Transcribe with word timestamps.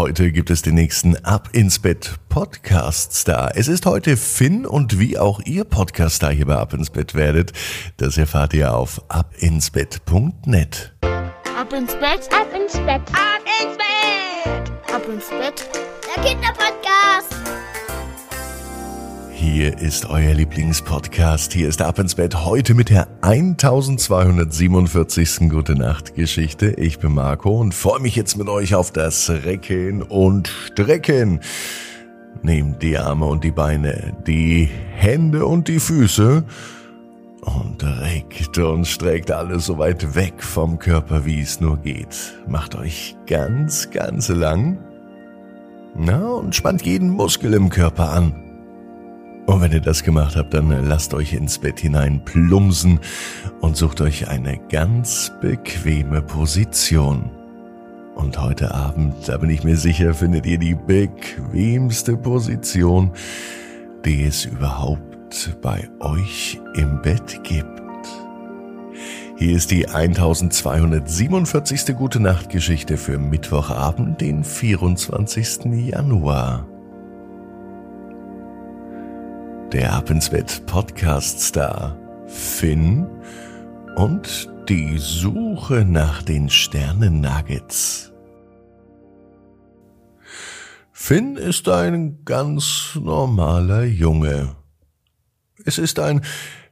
Heute 0.00 0.32
gibt 0.32 0.48
es 0.48 0.62
den 0.62 0.76
nächsten 0.76 1.14
Ab 1.26 1.50
ins 1.52 1.78
Bett 1.78 2.14
Podcast 2.30 3.12
Star. 3.12 3.52
Es 3.54 3.68
ist 3.68 3.84
heute 3.84 4.16
Finn 4.16 4.64
und 4.64 4.98
wie 4.98 5.18
auch 5.18 5.40
ihr 5.44 5.64
Podcast 5.64 6.16
Star 6.16 6.32
hier 6.32 6.46
bei 6.46 6.56
Ab 6.56 6.72
ins 6.72 6.88
Bett 6.88 7.14
werdet, 7.14 7.52
das 7.98 8.16
erfahrt 8.16 8.54
ihr 8.54 8.74
auf 8.74 9.02
abinsbett.net. 9.08 10.94
Ab 11.02 11.72
ins 11.74 11.92
Bett, 11.96 12.30
ab 12.32 12.48
ins 12.56 12.72
Bett, 12.78 13.02
ab 13.12 13.44
ins 13.44 13.76
Bett, 13.76 14.72
ab 14.90 15.02
ins 15.06 15.28
Bett, 15.28 15.68
der 16.16 16.24
Kinderpodcast. 16.24 16.69
Hier 19.52 19.78
ist 19.78 20.08
euer 20.08 20.32
Lieblingspodcast. 20.32 21.52
Hier 21.52 21.68
ist 21.68 21.82
Ab 21.82 21.98
ins 21.98 22.14
Bett 22.14 22.44
heute 22.44 22.74
mit 22.74 22.88
der 22.88 23.08
1247. 23.22 25.50
Gute 25.50 25.74
Nacht 25.74 26.14
Geschichte. 26.14 26.68
Ich 26.78 27.00
bin 27.00 27.14
Marco 27.14 27.58
und 27.58 27.74
freue 27.74 27.98
mich 27.98 28.14
jetzt 28.14 28.38
mit 28.38 28.48
euch 28.48 28.76
auf 28.76 28.92
das 28.92 29.28
Recken 29.28 30.02
und 30.02 30.46
Strecken. 30.46 31.40
Nehmt 32.44 32.80
die 32.80 32.96
Arme 32.96 33.26
und 33.26 33.42
die 33.42 33.50
Beine, 33.50 34.16
die 34.24 34.70
Hände 34.94 35.44
und 35.44 35.66
die 35.66 35.80
Füße 35.80 36.44
und 37.40 37.82
reckt 37.82 38.56
und 38.56 38.86
streckt 38.86 39.32
alles 39.32 39.66
so 39.66 39.78
weit 39.78 40.14
weg 40.14 40.44
vom 40.44 40.78
Körper, 40.78 41.26
wie 41.26 41.40
es 41.40 41.60
nur 41.60 41.78
geht. 41.78 42.38
Macht 42.46 42.76
euch 42.76 43.16
ganz, 43.26 43.90
ganz 43.90 44.28
lang. 44.28 44.78
Na, 45.96 46.24
und 46.24 46.54
spannt 46.54 46.82
jeden 46.82 47.10
Muskel 47.10 47.52
im 47.52 47.68
Körper 47.68 48.10
an. 48.10 48.49
Und 49.50 49.60
wenn 49.62 49.72
ihr 49.72 49.80
das 49.80 50.04
gemacht 50.04 50.36
habt, 50.36 50.54
dann 50.54 50.68
lasst 50.86 51.12
euch 51.12 51.32
ins 51.32 51.58
Bett 51.58 51.80
hinein 51.80 52.24
plumsen 52.24 53.00
und 53.60 53.76
sucht 53.76 54.00
euch 54.00 54.28
eine 54.28 54.60
ganz 54.68 55.32
bequeme 55.40 56.22
Position. 56.22 57.28
Und 58.14 58.40
heute 58.40 58.72
Abend, 58.72 59.12
da 59.26 59.38
bin 59.38 59.50
ich 59.50 59.64
mir 59.64 59.76
sicher, 59.76 60.14
findet 60.14 60.46
ihr 60.46 60.58
die 60.58 60.76
bequemste 60.76 62.16
Position, 62.16 63.10
die 64.04 64.22
es 64.22 64.44
überhaupt 64.44 65.58
bei 65.60 65.88
euch 65.98 66.60
im 66.76 67.02
Bett 67.02 67.42
gibt. 67.42 67.66
Hier 69.36 69.56
ist 69.56 69.72
die 69.72 69.88
1247. 69.88 71.96
Gute 71.96 72.20
Nacht 72.20 72.50
Geschichte 72.50 72.96
für 72.96 73.18
Mittwochabend, 73.18 74.20
den 74.20 74.44
24. 74.44 75.88
Januar. 75.88 76.68
Der 79.72 79.92
Ab 79.92 80.10
ins 80.10 80.30
Bett 80.30 80.66
Podcast 80.66 81.40
Star 81.40 81.96
Finn 82.26 83.06
und 83.94 84.50
die 84.68 84.98
Suche 84.98 85.84
nach 85.84 86.22
den 86.22 86.50
Sternen 86.50 87.20
Nuggets. 87.20 88.10
Finn 90.90 91.36
ist 91.36 91.68
ein 91.68 92.24
ganz 92.24 92.98
normaler 93.00 93.84
Junge. 93.84 94.56
Es 95.64 95.78
ist 95.78 96.00
ein 96.00 96.22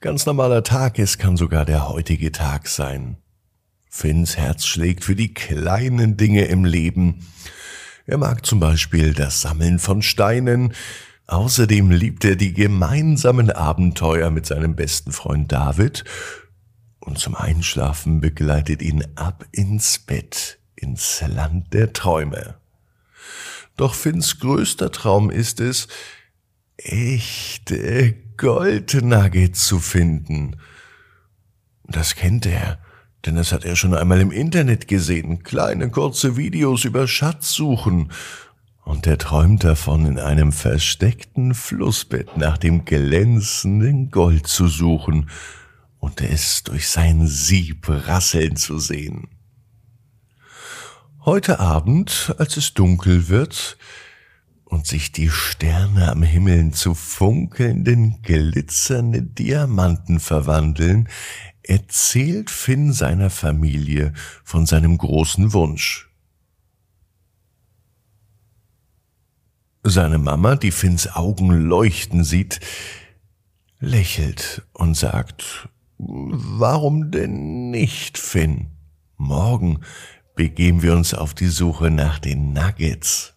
ganz 0.00 0.26
normaler 0.26 0.62
Tag, 0.62 0.98
es 0.98 1.16
kann 1.16 1.38
sogar 1.38 1.64
der 1.64 1.88
heutige 1.88 2.30
Tag 2.30 2.68
sein. 2.68 3.16
Finns 3.88 4.36
Herz 4.36 4.66
schlägt 4.66 5.02
für 5.02 5.16
die 5.16 5.32
kleinen 5.32 6.18
Dinge 6.18 6.44
im 6.44 6.66
Leben. 6.66 7.26
Er 8.04 8.18
mag 8.18 8.44
zum 8.44 8.60
Beispiel 8.60 9.14
das 9.14 9.40
Sammeln 9.40 9.78
von 9.78 10.02
Steinen, 10.02 10.74
Außerdem 11.32 11.90
liebt 11.90 12.26
er 12.26 12.36
die 12.36 12.52
gemeinsamen 12.52 13.50
Abenteuer 13.50 14.28
mit 14.28 14.44
seinem 14.44 14.76
besten 14.76 15.12
Freund 15.12 15.50
David 15.50 16.04
und 17.00 17.18
zum 17.18 17.34
Einschlafen 17.34 18.20
begleitet 18.20 18.82
ihn 18.82 19.02
ab 19.14 19.46
ins 19.50 19.98
Bett, 19.98 20.58
ins 20.76 21.24
Land 21.26 21.72
der 21.72 21.94
Träume. 21.94 22.56
Doch 23.78 23.94
Finns 23.94 24.40
größter 24.40 24.92
Traum 24.92 25.30
ist 25.30 25.60
es, 25.60 25.88
echte 26.76 28.12
Goldnuggets 28.36 29.64
zu 29.64 29.78
finden. 29.78 30.58
Das 31.84 32.14
kennt 32.14 32.44
er, 32.44 32.78
denn 33.24 33.36
das 33.36 33.52
hat 33.52 33.64
er 33.64 33.76
schon 33.76 33.94
einmal 33.94 34.20
im 34.20 34.32
Internet 34.32 34.86
gesehen, 34.86 35.42
kleine 35.42 35.90
kurze 35.90 36.36
Videos 36.36 36.84
über 36.84 37.08
Schatzsuchen 37.08 38.12
und 38.84 39.06
er 39.06 39.18
träumt 39.18 39.64
davon, 39.64 40.06
in 40.06 40.18
einem 40.18 40.52
versteckten 40.52 41.54
Flussbett 41.54 42.36
nach 42.36 42.58
dem 42.58 42.84
glänzenden 42.84 44.10
Gold 44.10 44.46
zu 44.46 44.68
suchen 44.68 45.30
und 45.98 46.20
es 46.20 46.64
durch 46.64 46.88
sein 46.88 47.26
Sieb 47.26 47.88
rasseln 47.88 48.56
zu 48.56 48.78
sehen. 48.78 49.28
Heute 51.24 51.60
Abend, 51.60 52.34
als 52.38 52.56
es 52.56 52.74
dunkel 52.74 53.28
wird 53.28 53.78
und 54.64 54.88
sich 54.88 55.12
die 55.12 55.30
Sterne 55.30 56.10
am 56.10 56.24
Himmel 56.24 56.72
zu 56.72 56.94
funkelnden, 56.94 58.20
glitzernden 58.22 59.32
Diamanten 59.34 60.18
verwandeln, 60.18 61.08
erzählt 61.62 62.50
Finn 62.50 62.92
seiner 62.92 63.30
Familie 63.30 64.12
von 64.42 64.66
seinem 64.66 64.98
großen 64.98 65.52
Wunsch. 65.52 66.11
Seine 69.84 70.18
Mama, 70.18 70.54
die 70.54 70.70
Finns 70.70 71.12
Augen 71.12 71.50
leuchten 71.50 72.22
sieht, 72.22 72.60
lächelt 73.80 74.62
und 74.72 74.96
sagt, 74.96 75.68
Warum 75.98 77.10
denn 77.10 77.70
nicht, 77.70 78.18
Finn? 78.18 78.68
Morgen 79.16 79.80
begeben 80.34 80.82
wir 80.82 80.94
uns 80.94 81.14
auf 81.14 81.34
die 81.34 81.48
Suche 81.48 81.90
nach 81.90 82.18
den 82.18 82.52
Nuggets. 82.52 83.34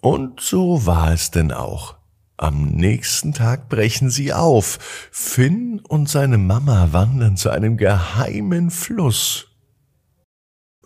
Und 0.00 0.40
so 0.40 0.86
war 0.86 1.12
es 1.12 1.30
denn 1.30 1.52
auch. 1.52 1.96
Am 2.36 2.68
nächsten 2.68 3.32
Tag 3.32 3.70
brechen 3.70 4.10
sie 4.10 4.32
auf. 4.32 4.78
Finn 5.10 5.80
und 5.80 6.08
seine 6.10 6.38
Mama 6.38 6.92
wandern 6.92 7.36
zu 7.36 7.50
einem 7.50 7.78
geheimen 7.78 8.70
Fluss. 8.70 9.48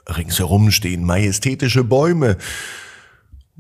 Ringsherum 0.08 0.70
stehen 0.70 1.04
majestätische 1.04 1.84
Bäume, 1.84 2.38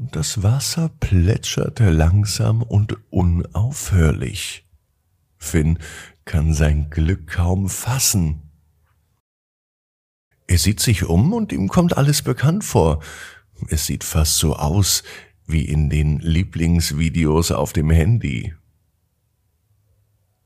das 0.00 0.42
Wasser 0.42 0.88
plätscherte 0.98 1.90
langsam 1.90 2.62
und 2.62 2.96
unaufhörlich. 3.10 4.66
Finn 5.36 5.78
kann 6.24 6.54
sein 6.54 6.88
Glück 6.88 7.26
kaum 7.26 7.68
fassen. 7.68 8.40
Er 10.46 10.56
sieht 10.56 10.80
sich 10.80 11.04
um 11.04 11.34
und 11.34 11.52
ihm 11.52 11.68
kommt 11.68 11.98
alles 11.98 12.22
bekannt 12.22 12.64
vor. 12.64 13.02
Es 13.68 13.84
sieht 13.84 14.02
fast 14.02 14.38
so 14.38 14.56
aus 14.56 15.02
wie 15.46 15.66
in 15.66 15.90
den 15.90 16.18
Lieblingsvideos 16.18 17.52
auf 17.52 17.74
dem 17.74 17.90
Handy. 17.90 18.54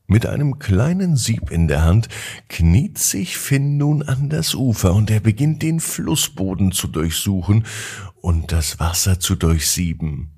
Mit 0.07 0.27
einem 0.27 0.59
kleinen 0.59 1.15
Sieb 1.15 1.49
in 1.49 1.67
der 1.67 1.83
Hand 1.83 2.09
kniet 2.47 2.99
sich 2.99 3.37
Finn 3.37 3.77
nun 3.77 4.03
an 4.03 4.29
das 4.29 4.53
Ufer 4.53 4.93
und 4.93 5.09
er 5.09 5.19
beginnt 5.19 5.63
den 5.63 5.79
Flussboden 5.79 6.71
zu 6.71 6.87
durchsuchen 6.87 7.65
und 8.21 8.51
das 8.51 8.79
Wasser 8.79 9.19
zu 9.19 9.35
durchsieben. 9.35 10.31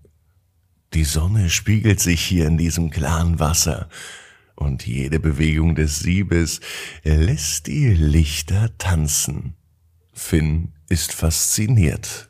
Die 0.93 1.03
Sonne 1.03 1.49
spiegelt 1.49 1.99
sich 1.99 2.21
hier 2.21 2.47
in 2.47 2.57
diesem 2.57 2.91
klaren 2.91 3.39
Wasser 3.39 3.89
und 4.55 4.87
jede 4.87 5.19
Bewegung 5.19 5.75
des 5.75 5.99
Siebes 5.99 6.61
lässt 7.03 7.67
die 7.67 7.89
Lichter 7.89 8.75
tanzen. 8.77 9.55
Finn 10.13 10.73
ist 10.87 11.11
fasziniert. 11.11 12.29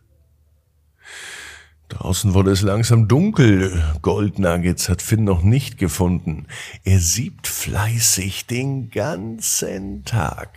Draußen 1.90 2.34
wurde 2.34 2.52
es 2.52 2.62
langsam 2.62 3.08
dunkel. 3.08 3.82
Goldnuggets 4.02 4.90
hat 4.90 5.02
Finn 5.02 5.24
noch 5.24 5.42
nicht 5.42 5.78
gefunden. 5.78 6.48
Er 6.84 7.00
siebt 7.00 7.48
fleißig 7.48 8.46
den 8.46 8.90
ganzen 8.90 10.04
Tag, 10.04 10.50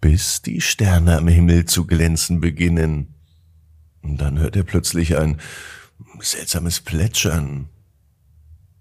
bis 0.00 0.42
die 0.42 0.60
Sterne 0.60 1.18
am 1.18 1.28
Himmel 1.28 1.66
zu 1.66 1.86
glänzen 1.86 2.40
beginnen. 2.40 3.14
Und 4.02 4.20
dann 4.20 4.38
hört 4.40 4.56
er 4.56 4.64
plötzlich 4.64 5.16
ein 5.16 5.40
seltsames 6.20 6.80
Plätschern. 6.80 7.68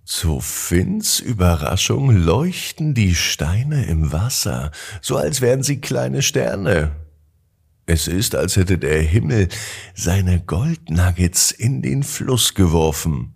Zu 0.03 0.39
Finns 0.39 1.19
Überraschung 1.19 2.09
leuchten 2.09 2.95
die 2.95 3.13
Steine 3.13 3.85
im 3.85 4.11
Wasser, 4.11 4.71
so 5.01 5.15
als 5.15 5.39
wären 5.39 5.61
sie 5.61 5.79
kleine 5.79 6.23
Sterne. 6.23 6.91
Es 7.91 8.07
ist, 8.07 8.35
als 8.35 8.55
hätte 8.55 8.77
der 8.77 9.01
Himmel 9.01 9.49
seine 9.93 10.39
Goldnuggets 10.39 11.51
in 11.51 11.81
den 11.81 12.03
Fluss 12.03 12.53
geworfen. 12.53 13.33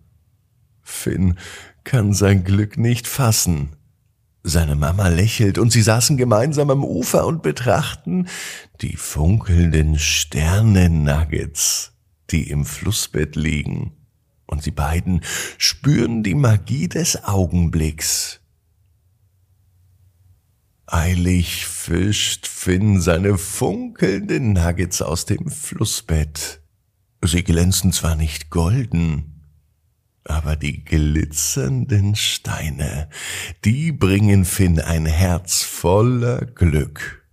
Finn 0.81 1.37
kann 1.83 2.13
sein 2.13 2.45
Glück 2.45 2.77
nicht 2.77 3.05
fassen. 3.05 3.75
Seine 4.43 4.77
Mama 4.77 5.09
lächelt 5.09 5.57
und 5.57 5.73
sie 5.73 5.81
saßen 5.81 6.15
gemeinsam 6.15 6.69
am 6.69 6.85
Ufer 6.85 7.27
und 7.27 7.43
betrachten 7.43 8.29
die 8.79 8.95
funkelnden 8.95 9.99
Sternennuggets, 9.99 11.91
die 12.31 12.49
im 12.49 12.63
Flussbett 12.63 13.35
liegen. 13.35 13.91
Und 14.45 14.63
sie 14.63 14.71
beiden 14.71 15.19
spüren 15.57 16.23
die 16.23 16.35
Magie 16.35 16.87
des 16.87 17.25
Augenblicks. 17.25 18.39
Eilig 20.87 21.65
fischt 21.65 22.45
Finn 22.45 23.01
seine 23.01 23.37
funkelnden 23.39 24.53
Nuggets 24.53 25.01
aus 25.01 25.25
dem 25.25 25.49
Flussbett. 25.49 26.61
Sie 27.23 27.43
glänzen 27.43 27.91
zwar 27.91 28.15
nicht 28.15 28.51
golden, 28.51 29.43
aber 30.25 30.55
die 30.55 30.85
glitzernden 30.85 32.15
Steine, 32.15 33.09
die 33.63 33.91
bringen 33.91 34.45
Finn 34.45 34.79
ein 34.79 35.07
Herz 35.07 35.63
voller 35.63 36.45
Glück. 36.45 37.23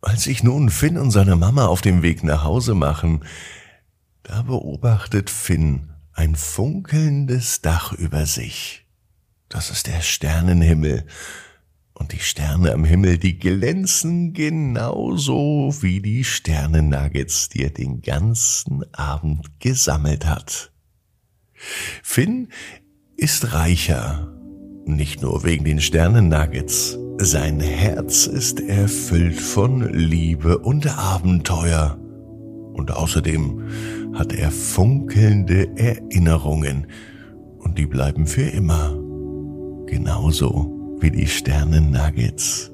Als 0.00 0.24
sich 0.24 0.44
nun 0.44 0.70
Finn 0.70 0.96
und 0.96 1.10
seine 1.10 1.34
Mama 1.34 1.66
auf 1.66 1.80
dem 1.80 2.02
Weg 2.02 2.22
nach 2.22 2.44
Hause 2.44 2.74
machen, 2.74 3.24
da 4.22 4.42
beobachtet 4.42 5.28
Finn 5.28 5.90
ein 6.12 6.36
funkelndes 6.36 7.62
Dach 7.62 7.92
über 7.92 8.26
sich. 8.26 8.86
Das 9.48 9.70
ist 9.70 9.88
der 9.88 10.02
Sternenhimmel. 10.02 11.04
Und 11.98 12.12
die 12.12 12.20
Sterne 12.20 12.72
am 12.72 12.84
Himmel, 12.84 13.18
die 13.18 13.38
glänzen 13.38 14.32
genauso 14.32 15.74
wie 15.80 16.00
die 16.00 16.22
Sternennuggets, 16.22 17.48
die 17.48 17.64
er 17.64 17.70
den 17.70 18.02
ganzen 18.02 18.84
Abend 18.94 19.58
gesammelt 19.58 20.24
hat. 20.24 20.70
Finn 22.04 22.48
ist 23.16 23.52
reicher, 23.52 24.32
nicht 24.86 25.22
nur 25.22 25.42
wegen 25.42 25.64
den 25.64 25.80
Sternennuggets. 25.80 26.96
Sein 27.18 27.58
Herz 27.58 28.28
ist 28.28 28.60
erfüllt 28.60 29.40
von 29.40 29.92
Liebe 29.92 30.58
und 30.58 30.86
Abenteuer. 30.86 31.98
Und 32.74 32.92
außerdem 32.92 34.14
hat 34.14 34.32
er 34.32 34.52
funkelnde 34.52 35.76
Erinnerungen. 35.76 36.86
Und 37.58 37.76
die 37.76 37.86
bleiben 37.86 38.28
für 38.28 38.42
immer. 38.42 38.96
Genauso 39.86 40.77
wie 41.00 41.10
die 41.10 41.26
Sternennuggets. 41.26 42.70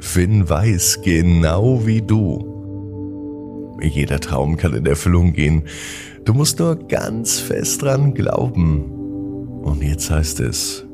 Finn 0.00 0.48
weiß 0.48 1.00
genau 1.02 1.86
wie 1.86 2.02
du. 2.02 3.76
Jeder 3.80 4.20
Traum 4.20 4.56
kann 4.56 4.74
in 4.74 4.86
Erfüllung 4.86 5.32
gehen. 5.32 5.64
Du 6.24 6.32
musst 6.34 6.58
nur 6.58 6.76
ganz 6.76 7.38
fest 7.38 7.82
dran 7.82 8.14
glauben. 8.14 8.84
Und 9.62 9.82
jetzt 9.82 10.10
heißt 10.10 10.40
es, 10.40 10.86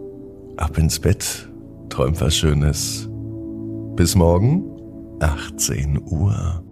ab 0.57 0.79
ins 0.79 0.99
Bett, 0.99 1.49
träum 1.89 2.19
was 2.21 2.37
Schönes. 2.37 3.09
Bis 3.97 4.15
morgen, 4.15 4.65
18 5.21 6.01
Uhr. 6.11 6.65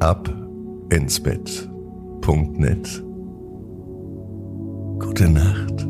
Ab 0.00 0.32
ins 0.90 1.20
Bett.net. 1.20 3.04
Gute 4.98 5.28
Nacht. 5.28 5.87